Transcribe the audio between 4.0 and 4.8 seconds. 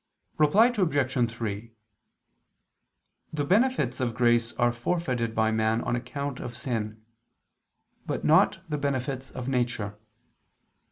grace are